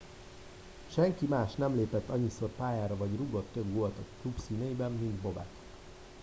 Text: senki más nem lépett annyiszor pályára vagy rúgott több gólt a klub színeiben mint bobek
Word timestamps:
senki 0.91 1.25
más 1.25 1.55
nem 1.55 1.75
lépett 1.75 2.09
annyiszor 2.09 2.49
pályára 2.49 2.95
vagy 2.97 3.15
rúgott 3.17 3.47
több 3.53 3.73
gólt 3.73 3.97
a 3.97 4.03
klub 4.21 4.39
színeiben 4.39 4.91
mint 4.91 5.21
bobek 5.21 5.47